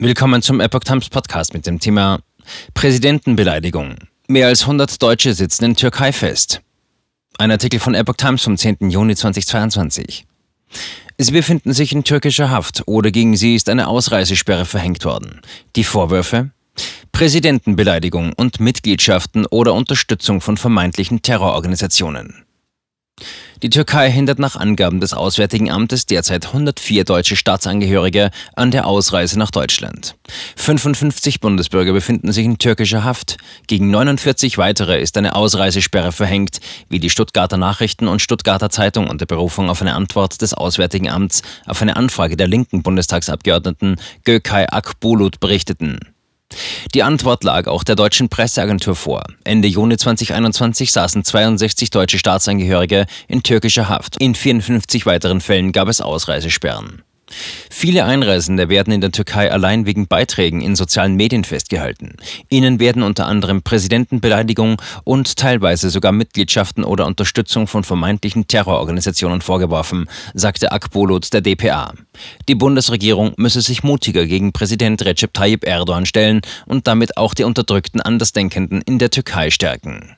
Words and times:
Willkommen 0.00 0.42
zum 0.42 0.60
Epoch 0.60 0.84
Times 0.84 1.08
Podcast 1.08 1.54
mit 1.54 1.66
dem 1.66 1.80
Thema 1.80 2.20
Präsidentenbeleidigung. 2.72 3.96
Mehr 4.28 4.46
als 4.46 4.60
100 4.60 5.02
Deutsche 5.02 5.34
sitzen 5.34 5.64
in 5.64 5.74
Türkei 5.74 6.12
fest. 6.12 6.62
Ein 7.36 7.50
Artikel 7.50 7.80
von 7.80 7.94
Epoch 7.94 8.14
Times 8.14 8.44
vom 8.44 8.56
10. 8.56 8.90
Juni 8.90 9.16
2022. 9.16 10.24
Sie 11.18 11.32
befinden 11.32 11.72
sich 11.72 11.90
in 11.90 12.04
türkischer 12.04 12.48
Haft 12.48 12.84
oder 12.86 13.10
gegen 13.10 13.36
sie 13.36 13.56
ist 13.56 13.68
eine 13.68 13.88
Ausreisesperre 13.88 14.66
verhängt 14.66 15.04
worden. 15.04 15.40
Die 15.74 15.82
Vorwürfe? 15.82 16.52
Präsidentenbeleidigung 17.10 18.34
und 18.34 18.60
Mitgliedschaften 18.60 19.46
oder 19.46 19.74
Unterstützung 19.74 20.40
von 20.40 20.56
vermeintlichen 20.56 21.22
Terrororganisationen. 21.22 22.44
Die 23.62 23.70
Türkei 23.70 24.08
hindert 24.08 24.38
nach 24.38 24.54
Angaben 24.54 25.00
des 25.00 25.14
Auswärtigen 25.14 25.68
Amtes 25.68 26.06
derzeit 26.06 26.46
104 26.46 27.02
deutsche 27.02 27.34
Staatsangehörige 27.34 28.30
an 28.54 28.70
der 28.70 28.86
Ausreise 28.86 29.36
nach 29.36 29.50
Deutschland. 29.50 30.16
55 30.54 31.40
Bundesbürger 31.40 31.92
befinden 31.92 32.30
sich 32.30 32.44
in 32.44 32.58
türkischer 32.58 33.02
Haft. 33.02 33.36
Gegen 33.66 33.90
49 33.90 34.58
weitere 34.58 35.00
ist 35.00 35.16
eine 35.16 35.34
Ausreisesperre 35.34 36.12
verhängt, 36.12 36.60
wie 36.88 37.00
die 37.00 37.10
Stuttgarter 37.10 37.56
Nachrichten 37.56 38.06
und 38.06 38.22
Stuttgarter 38.22 38.70
Zeitung 38.70 39.08
unter 39.08 39.26
Berufung 39.26 39.70
auf 39.70 39.82
eine 39.82 39.94
Antwort 39.94 40.40
des 40.40 40.54
Auswärtigen 40.54 41.10
Amts 41.10 41.42
auf 41.66 41.82
eine 41.82 41.96
Anfrage 41.96 42.36
der 42.36 42.46
linken 42.46 42.84
Bundestagsabgeordneten 42.84 43.96
Gökay 44.22 44.66
Akbulut 44.70 45.40
berichteten. 45.40 45.98
Die 46.94 47.02
Antwort 47.02 47.44
lag 47.44 47.66
auch 47.66 47.84
der 47.84 47.96
deutschen 47.96 48.28
Presseagentur 48.28 48.94
vor. 48.94 49.24
Ende 49.44 49.68
Juni 49.68 49.96
2021 49.96 50.92
saßen 50.92 51.24
62 51.24 51.90
deutsche 51.90 52.18
Staatsangehörige 52.18 53.06
in 53.26 53.42
türkischer 53.42 53.88
Haft. 53.88 54.16
In 54.20 54.34
54 54.34 55.06
weiteren 55.06 55.40
Fällen 55.40 55.72
gab 55.72 55.88
es 55.88 56.00
Ausreisesperren. 56.00 57.02
Viele 57.70 58.04
Einreisende 58.04 58.68
werden 58.68 58.92
in 58.92 59.00
der 59.00 59.12
Türkei 59.12 59.52
allein 59.52 59.86
wegen 59.86 60.08
Beiträgen 60.08 60.60
in 60.60 60.76
sozialen 60.76 61.14
Medien 61.14 61.44
festgehalten. 61.44 62.16
Ihnen 62.48 62.80
werden 62.80 63.02
unter 63.02 63.26
anderem 63.26 63.62
Präsidentenbeleidigung 63.62 64.80
und 65.04 65.36
teilweise 65.36 65.90
sogar 65.90 66.12
Mitgliedschaften 66.12 66.84
oder 66.84 67.06
Unterstützung 67.06 67.66
von 67.66 67.84
vermeintlichen 67.84 68.46
Terrororganisationen 68.46 69.40
vorgeworfen, 69.40 70.08
sagte 70.34 70.72
Akbulut 70.72 71.32
der 71.32 71.40
dpa. 71.40 71.92
Die 72.48 72.54
Bundesregierung 72.54 73.32
müsse 73.36 73.60
sich 73.60 73.82
mutiger 73.82 74.26
gegen 74.26 74.52
Präsident 74.52 75.04
Recep 75.04 75.32
Tayyip 75.32 75.66
Erdogan 75.66 76.06
stellen 76.06 76.40
und 76.66 76.86
damit 76.86 77.16
auch 77.16 77.34
die 77.34 77.44
unterdrückten 77.44 78.00
Andersdenkenden 78.00 78.82
in 78.82 78.98
der 78.98 79.10
Türkei 79.10 79.50
stärken. 79.50 80.17